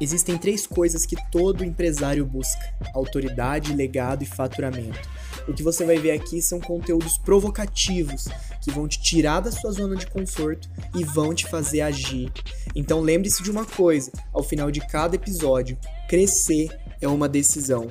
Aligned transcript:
Existem 0.00 0.36
três 0.36 0.66
coisas 0.66 1.06
que 1.06 1.16
todo 1.30 1.64
empresário 1.64 2.24
busca: 2.24 2.74
autoridade, 2.94 3.74
legado 3.74 4.22
e 4.22 4.26
faturamento. 4.26 5.08
O 5.46 5.52
que 5.52 5.62
você 5.62 5.84
vai 5.84 5.98
ver 5.98 6.12
aqui 6.12 6.40
são 6.40 6.60
conteúdos 6.60 7.18
provocativos 7.18 8.28
que 8.62 8.70
vão 8.70 8.88
te 8.88 9.00
tirar 9.00 9.40
da 9.40 9.52
sua 9.52 9.70
zona 9.70 9.94
de 9.94 10.06
conforto 10.06 10.68
e 10.94 11.04
vão 11.04 11.34
te 11.34 11.46
fazer 11.46 11.82
agir. 11.82 12.32
Então 12.74 13.00
lembre-se 13.00 13.42
de 13.42 13.50
uma 13.50 13.64
coisa: 13.64 14.10
ao 14.32 14.42
final 14.42 14.70
de 14.70 14.80
cada 14.80 15.16
episódio, 15.16 15.78
crescer 16.08 16.68
é 17.00 17.06
uma 17.06 17.28
decisão. 17.28 17.88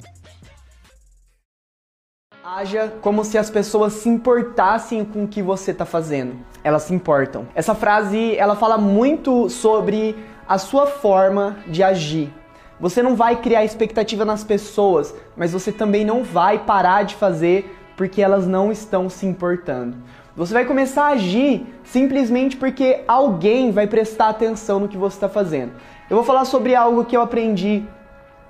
Haja 2.44 2.90
como 3.02 3.24
se 3.24 3.38
as 3.38 3.50
pessoas 3.50 3.94
se 3.94 4.10
importassem 4.10 5.06
com 5.06 5.24
o 5.24 5.28
que 5.28 5.42
você 5.42 5.72
está 5.72 5.86
fazendo. 5.86 6.36
Elas 6.62 6.84
se 6.84 6.94
importam. 6.94 7.48
Essa 7.56 7.74
frase, 7.74 8.36
ela 8.36 8.56
fala 8.56 8.78
muito 8.78 9.50
sobre 9.50 10.16
a 10.48 10.57
sua 10.57 10.86
forma 10.88 11.57
de 11.68 11.82
agir. 11.84 12.34
Você 12.80 13.02
não 13.02 13.16
vai 13.16 13.38
criar 13.38 13.64
expectativa 13.64 14.25
nas 14.25 14.43
pessoas, 14.43 15.14
mas 15.38 15.54
você 15.54 15.71
também 15.71 16.04
não 16.04 16.24
vai 16.24 16.60
parar 16.60 17.04
de 17.04 17.16
fazer 17.16 17.79
porque 17.96 18.21
elas 18.21 18.47
não 18.47 18.71
estão 18.71 19.10
se 19.10 19.25
importando. 19.25 19.96
Você 20.36 20.54
vai 20.54 20.66
começar 20.66 21.06
a 21.06 21.11
agir 21.11 21.66
simplesmente 21.83 22.57
porque 22.57 23.04
alguém 23.07 23.71
vai 23.71 23.86
prestar 23.86 24.29
atenção 24.29 24.79
no 24.79 24.88
que 24.88 24.97
você 24.97 25.16
está 25.16 25.29
fazendo. 25.29 25.74
Eu 26.10 26.18
vou 26.18 26.25
falar 26.25 26.46
sobre 26.46 26.75
algo 26.75 27.05
que 27.05 27.16
eu 27.16 27.21
aprendi 27.21 27.83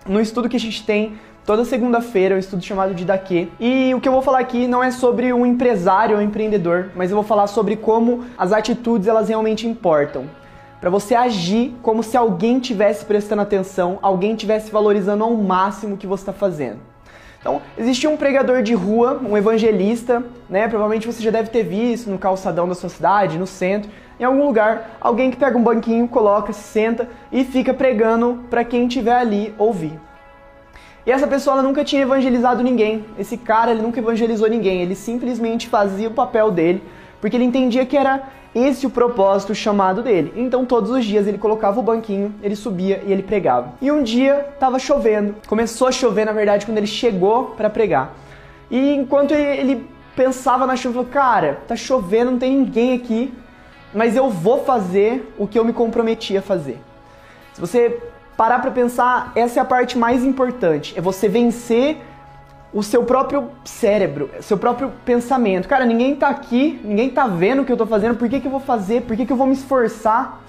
no 0.07 0.21
estudo 0.21 0.49
que 0.49 0.55
a 0.55 0.59
gente 0.59 0.85
tem 0.85 1.19
toda 1.45 1.65
segunda-feira, 1.65 2.35
um 2.35 2.39
estudo 2.39 2.63
chamado 2.63 2.93
de 2.95 3.03
Daqui. 3.03 3.51
E 3.59 3.93
o 3.93 3.99
que 3.99 4.07
eu 4.07 4.13
vou 4.13 4.21
falar 4.21 4.39
aqui 4.39 4.65
não 4.65 4.83
é 4.83 4.91
sobre 4.91 5.33
um 5.33 5.45
empresário 5.45 6.15
ou 6.15 6.21
um 6.21 6.25
empreendedor, 6.25 6.89
mas 6.95 7.11
eu 7.11 7.15
vou 7.15 7.23
falar 7.23 7.47
sobre 7.47 7.75
como 7.75 8.25
as 8.37 8.51
atitudes 8.51 9.07
elas 9.07 9.27
realmente 9.27 9.67
importam. 9.67 10.25
Para 10.83 10.89
você 10.89 11.15
agir 11.15 11.73
como 11.81 12.03
se 12.03 12.17
alguém 12.17 12.59
tivesse 12.59 13.05
prestando 13.05 13.41
atenção, 13.41 13.99
alguém 14.01 14.35
tivesse 14.35 14.69
valorizando 14.69 15.23
ao 15.23 15.33
máximo 15.33 15.95
o 15.95 15.97
que 15.97 16.05
você 16.05 16.23
está 16.23 16.33
fazendo. 16.33 16.79
Então, 17.39 17.61
existia 17.77 18.09
um 18.09 18.17
pregador 18.17 18.61
de 18.61 18.73
rua, 18.73 19.17
um 19.25 19.37
evangelista, 19.37 20.21
né? 20.49 20.67
Provavelmente 20.67 21.07
você 21.07 21.23
já 21.23 21.31
deve 21.31 21.49
ter 21.51 21.63
visto 21.63 22.09
no 22.09 22.17
calçadão 22.17 22.67
da 22.67 22.75
sua 22.75 22.89
cidade, 22.89 23.39
no 23.39 23.47
centro, 23.47 23.89
em 24.19 24.25
algum 24.25 24.45
lugar, 24.45 24.97
alguém 24.99 25.31
que 25.31 25.37
pega 25.37 25.57
um 25.57 25.63
banquinho, 25.63 26.05
coloca, 26.05 26.51
se 26.51 26.63
senta 26.63 27.07
e 27.31 27.45
fica 27.45 27.73
pregando 27.73 28.43
para 28.49 28.65
quem 28.65 28.85
estiver 28.85 29.15
ali 29.15 29.55
ouvir. 29.57 29.97
E 31.05 31.11
essa 31.11 31.27
pessoa 31.27 31.61
nunca 31.61 31.85
tinha 31.85 32.01
evangelizado 32.01 32.61
ninguém. 32.61 33.05
Esse 33.17 33.37
cara 33.37 33.71
ele 33.71 33.81
nunca 33.81 34.01
evangelizou 34.01 34.49
ninguém. 34.49 34.81
Ele 34.81 34.95
simplesmente 34.95 35.69
fazia 35.69 36.09
o 36.09 36.13
papel 36.13 36.51
dele, 36.51 36.83
porque 37.21 37.37
ele 37.37 37.45
entendia 37.45 37.85
que 37.85 37.95
era 37.95 38.21
esse 38.55 38.85
o 38.85 38.89
propósito 38.89 39.55
chamado 39.55 40.03
dele. 40.03 40.33
Então 40.35 40.65
todos 40.65 40.91
os 40.91 41.03
dias 41.05 41.27
ele 41.27 41.37
colocava 41.37 41.79
o 41.79 41.83
banquinho, 41.83 42.33
ele 42.41 42.55
subia 42.55 43.01
e 43.05 43.11
ele 43.11 43.23
pregava. 43.23 43.73
E 43.81 43.91
um 43.91 44.03
dia 44.03 44.47
estava 44.53 44.77
chovendo. 44.77 45.35
Começou 45.47 45.87
a 45.87 45.91
chover, 45.91 46.25
na 46.25 46.31
verdade, 46.31 46.65
quando 46.65 46.77
ele 46.77 46.87
chegou 46.87 47.47
para 47.57 47.69
pregar. 47.69 48.13
E 48.69 48.93
enquanto 48.93 49.31
ele 49.31 49.87
pensava 50.15 50.67
na 50.67 50.75
chuva, 50.75 50.95
falou: 50.95 51.09
"Cara, 51.11 51.59
tá 51.67 51.75
chovendo, 51.75 52.31
não 52.31 52.39
tem 52.39 52.57
ninguém 52.57 52.93
aqui, 52.93 53.33
mas 53.93 54.15
eu 54.15 54.29
vou 54.29 54.63
fazer 54.63 55.33
o 55.37 55.47
que 55.47 55.57
eu 55.57 55.65
me 55.65 55.73
comprometi 55.73 56.37
a 56.37 56.41
fazer". 56.41 56.79
Se 57.53 57.61
você 57.61 58.01
parar 58.35 58.59
para 58.59 58.71
pensar, 58.71 59.31
essa 59.35 59.59
é 59.59 59.61
a 59.61 59.65
parte 59.65 59.97
mais 59.97 60.23
importante. 60.23 60.93
É 60.97 61.01
você 61.01 61.27
vencer 61.27 61.97
o 62.73 62.81
seu 62.81 63.03
próprio 63.03 63.49
cérebro, 63.63 64.29
seu 64.41 64.57
próprio 64.57 64.91
pensamento. 65.05 65.67
Cara, 65.67 65.85
ninguém 65.85 66.15
tá 66.15 66.29
aqui, 66.29 66.81
ninguém 66.83 67.09
tá 67.09 67.27
vendo 67.27 67.61
o 67.61 67.65
que 67.65 67.71
eu 67.71 67.77
tô 67.77 67.85
fazendo, 67.85 68.15
por 68.17 68.27
que, 68.27 68.39
que 68.39 68.47
eu 68.47 68.51
vou 68.51 68.59
fazer? 68.59 69.03
Por 69.03 69.15
que, 69.15 69.25
que 69.25 69.31
eu 69.31 69.37
vou 69.37 69.45
me 69.45 69.53
esforçar? 69.53 70.41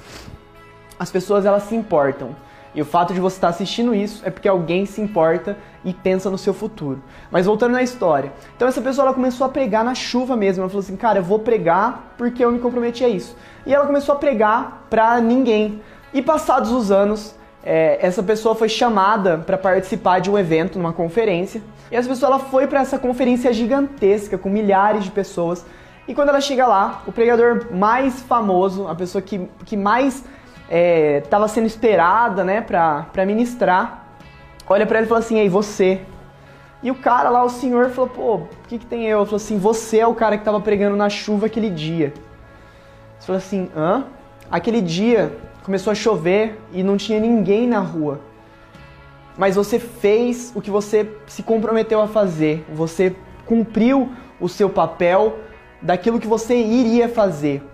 As 0.98 1.11
pessoas 1.11 1.44
elas 1.44 1.64
se 1.64 1.75
importam. 1.75 2.34
E 2.75 2.83
o 2.83 2.84
fato 2.84 3.14
de 3.14 3.20
você 3.20 3.36
estar 3.36 3.48
assistindo 3.48 3.94
isso 3.94 4.22
é 4.25 4.31
porque 4.31 4.48
alguém 4.48 4.84
se 4.84 5.00
importa 5.00 5.56
e 5.84 5.92
pensa 5.92 6.28
no 6.28 6.36
seu 6.36 6.53
futuro. 6.53 7.00
Mas 7.31 7.47
voltando 7.47 7.72
na 7.72 7.83
história. 7.83 8.33
Então 8.56 8.66
essa 8.66 8.81
pessoa 8.81 9.06
ela 9.06 9.14
começou 9.14 9.47
a 9.47 9.50
pregar 9.50 9.84
na 9.84 9.94
chuva 9.94 10.36
mesmo. 10.36 10.62
Ela 10.62 10.69
falou 10.69 10.82
assim: 10.82 10.97
"Cara, 10.97 11.20
eu 11.20 11.22
vou 11.22 11.38
pregar 11.38 12.15
porque 12.19 12.44
eu 12.44 12.50
me 12.50 12.59
comprometi 12.59 13.04
a 13.04 13.09
isso". 13.09 13.37
E 13.65 13.72
ela 13.72 13.87
começou 13.87 14.15
a 14.15 14.19
pregar 14.19 14.87
para 14.91 15.20
ninguém. 15.20 15.81
E 16.12 16.20
passados 16.20 16.72
os 16.72 16.91
anos, 16.91 17.37
é, 17.64 17.98
essa 18.00 18.22
pessoa 18.22 18.54
foi 18.54 18.69
chamada 18.69 19.38
para 19.38 19.56
participar 19.56 20.19
de 20.19 20.30
um 20.30 20.38
evento, 20.38 20.78
numa 20.78 20.92
conferência. 20.92 21.62
E 21.91 21.97
essa 21.97 22.08
pessoa 22.08 22.34
ela 22.34 22.38
foi 22.38 22.66
para 22.66 22.80
essa 22.80 22.98
conferência 22.98 23.52
gigantesca, 23.52 24.36
com 24.36 24.50
milhares 24.50 25.04
de 25.04 25.10
pessoas. 25.10 25.64
E 26.06 26.14
quando 26.14 26.28
ela 26.28 26.41
chega 26.42 26.66
lá, 26.66 27.02
o 27.06 27.12
pregador 27.12 27.69
mais 27.72 28.20
famoso, 28.20 28.86
a 28.86 28.94
pessoa 28.94 29.22
que, 29.22 29.48
que 29.64 29.76
mais 29.76 30.22
estava 31.22 31.47
é, 31.47 31.48
sendo 31.48 31.66
esperada 31.66 32.44
né, 32.44 32.60
para 32.60 33.25
ministrar, 33.26 34.08
olha 34.69 34.84
para 34.84 34.98
ele 34.98 35.06
e 35.06 35.08
fala 35.08 35.20
assim: 35.20 35.38
Ei, 35.38 35.48
você. 35.48 36.02
E 36.82 36.91
o 36.91 36.94
cara 36.94 37.31
lá, 37.31 37.42
o 37.42 37.48
senhor, 37.48 37.88
falou: 37.88 38.10
Pô, 38.10 38.34
o 38.34 38.48
que, 38.69 38.78
que 38.78 38.84
tem 38.84 39.06
eu? 39.06 39.20
Ele 39.20 39.25
falou 39.25 39.36
assim: 39.36 39.58
Você 39.58 40.00
é 40.00 40.06
o 40.06 40.14
cara 40.14 40.36
que 40.36 40.42
estava 40.42 40.60
pregando 40.60 40.96
na 40.96 41.08
chuva 41.08 41.46
aquele 41.46 41.70
dia. 41.70 42.12
Você 43.19 43.26
falou 43.26 43.38
assim: 43.38 43.70
Hã? 43.75 44.04
Aquele 44.54 44.81
dia 44.81 45.37
começou 45.65 45.91
a 45.91 45.97
chover 45.97 46.56
e 46.72 46.81
não 46.81 46.97
tinha 46.97 47.19
ninguém 47.19 47.66
na 47.66 47.81
rua. 47.81 48.20
Mas 49.37 49.56
você 49.56 49.81
fez 49.81 50.53
o 50.54 50.62
que 50.62 50.70
você 50.70 51.10
se 51.26 51.42
comprometeu 51.42 52.00
a 52.00 52.06
fazer. 52.06 52.64
Você 52.72 53.16
cumpriu 53.47 54.12
o 54.41 54.48
seu 54.48 54.70
papel 54.70 55.41
daquilo 55.82 56.20
que 56.20 56.28
você 56.28 56.54
iria 56.54 57.09
fazer. 57.09 57.64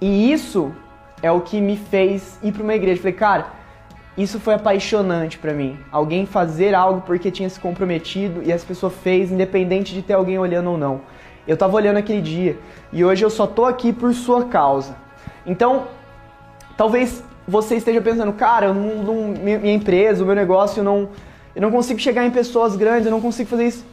E 0.00 0.32
isso 0.32 0.72
é 1.20 1.32
o 1.32 1.40
que 1.40 1.60
me 1.60 1.76
fez 1.76 2.38
ir 2.40 2.52
para 2.52 2.62
uma 2.62 2.76
igreja. 2.76 3.00
Falei, 3.02 3.12
cara, 3.12 3.46
isso 4.16 4.38
foi 4.38 4.54
apaixonante 4.54 5.38
para 5.38 5.52
mim. 5.52 5.76
Alguém 5.90 6.24
fazer 6.24 6.72
algo 6.72 7.00
porque 7.00 7.32
tinha 7.32 7.50
se 7.50 7.58
comprometido 7.58 8.44
e 8.44 8.52
essa 8.52 8.64
pessoa 8.64 8.90
fez, 8.90 9.32
independente 9.32 9.92
de 9.92 10.02
ter 10.02 10.12
alguém 10.12 10.38
olhando 10.38 10.70
ou 10.70 10.78
não. 10.78 11.00
Eu 11.48 11.56
tava 11.56 11.74
olhando 11.74 11.96
aquele 11.96 12.22
dia 12.22 12.56
e 12.92 13.04
hoje 13.04 13.24
eu 13.24 13.30
só 13.30 13.44
tô 13.44 13.64
aqui 13.64 13.92
por 13.92 14.14
sua 14.14 14.44
causa. 14.44 15.04
Então, 15.46 15.86
Talvez 16.76 17.24
você 17.48 17.76
esteja 17.76 18.02
pensando, 18.02 18.32
cara, 18.34 18.74
não, 18.74 19.02
não, 19.02 19.28
minha 19.28 19.72
empresa, 19.72 20.22
o 20.22 20.26
meu 20.26 20.34
negócio, 20.34 20.80
eu 20.80 20.84
não, 20.84 21.08
eu 21.54 21.62
não 21.62 21.70
consigo 21.70 21.98
chegar 21.98 22.26
em 22.26 22.30
pessoas 22.30 22.76
grandes, 22.76 23.06
eu 23.06 23.10
não 23.10 23.20
consigo 23.20 23.48
fazer 23.48 23.66
isso. 23.66 23.84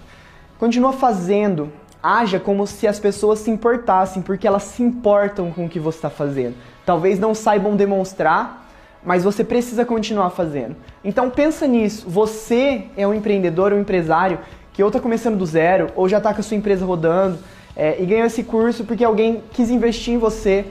Continua 0.59 0.91
fazendo. 0.91 1.72
Haja 2.02 2.38
como 2.38 2.68
se 2.68 2.86
as 2.86 3.00
pessoas 3.00 3.40
se 3.40 3.50
importassem, 3.50 4.22
porque 4.22 4.46
elas 4.46 4.64
se 4.64 4.84
importam 4.84 5.50
com 5.52 5.66
o 5.66 5.69
que 5.69 5.80
você 5.80 6.00
está 6.00 6.09
fazendo. 6.09 6.56
Talvez 6.86 7.18
não 7.18 7.34
saibam 7.34 7.78
demonstrar, 7.78 8.70
mas 9.06 9.24
você 9.24 9.41
precisa 9.46 9.85
continuar 9.85 10.31
fazendo. 10.31 10.75
Então 11.02 11.30
pensa 11.30 11.66
nisso. 11.66 12.09
Você 12.09 12.88
é 12.97 13.08
um 13.08 13.14
empreendedor, 13.14 13.72
um 13.72 13.80
empresário 13.80 14.40
que 14.74 14.84
ou 14.84 14.90
está 14.90 15.00
começando 15.00 15.38
do 15.38 15.46
zero, 15.46 15.88
ou 15.96 16.09
já 16.09 16.18
está 16.18 16.34
com 16.34 16.41
a 16.41 16.44
sua 16.44 16.58
empresa 16.58 16.85
rodando 16.85 17.40
é, 17.75 18.02
e 18.02 18.06
ganhou 18.06 18.25
esse 18.25 18.44
curso 18.44 18.84
porque 18.84 19.06
alguém 19.06 19.41
quis 19.53 19.70
investir 19.70 20.16
em 20.16 20.18
você, 20.18 20.66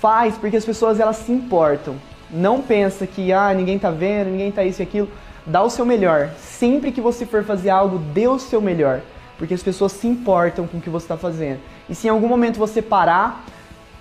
Faz 0.00 0.36
porque 0.36 0.56
as 0.56 0.64
pessoas 0.64 1.00
elas 1.00 1.16
se 1.16 1.32
importam. 1.32 1.96
Não 2.30 2.60
pensa 2.60 3.06
que 3.06 3.32
ah, 3.32 3.52
ninguém 3.54 3.78
tá 3.78 3.90
vendo, 3.90 4.30
ninguém 4.30 4.52
tá 4.52 4.62
isso 4.62 4.82
e 4.82 4.84
aquilo. 4.84 5.08
Dá 5.46 5.62
o 5.62 5.70
seu 5.70 5.84
melhor. 5.84 6.30
Sempre 6.38 6.92
que 6.92 7.00
você 7.00 7.24
for 7.24 7.42
fazer 7.42 7.70
algo, 7.70 7.98
dê 7.98 8.28
o 8.28 8.38
seu 8.38 8.60
melhor, 8.60 9.00
porque 9.38 9.54
as 9.54 9.62
pessoas 9.62 9.92
se 9.92 10.06
importam 10.06 10.66
com 10.66 10.78
o 10.78 10.80
que 10.80 10.90
você 10.90 11.04
está 11.04 11.16
fazendo. 11.16 11.60
E 11.88 11.94
se 11.94 12.06
em 12.06 12.10
algum 12.10 12.28
momento 12.28 12.58
você 12.58 12.82
parar, 12.82 13.44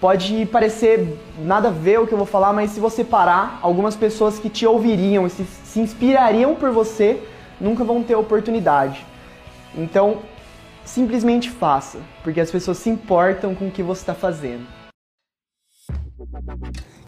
pode 0.02 0.46
parecer 0.47 1.18
nada 1.40 1.69
a 1.69 1.72
ver 1.72 2.00
o 2.00 2.06
que 2.06 2.13
eu 2.13 2.18
vou 2.18 2.28
falar, 2.28 2.53
mas 2.53 2.72
se 2.72 2.80
você 2.80 3.03
parar, 3.03 3.59
algumas 3.62 3.96
pessoas 3.96 4.38
que 4.38 4.50
te 4.50 4.66
ouviriam 4.66 5.25
e 5.25 5.30
se, 5.30 5.46
se 5.46 5.80
inspirariam 5.80 6.53
por 6.53 6.72
você 6.72 7.22
nunca 7.59 7.84
vão 7.84 8.03
ter 8.03 8.16
oportunidade. 8.16 9.06
Então, 9.75 10.18
simplesmente 10.84 11.50
faça, 11.50 12.00
porque 12.24 12.40
as 12.40 12.52
pessoas 12.52 12.78
se 12.78 12.90
importam 12.90 13.56
com 13.56 13.68
o 13.68 13.72
que 13.72 13.81
você 13.81 14.02
está 14.02 14.13
fazendo. 14.13 14.76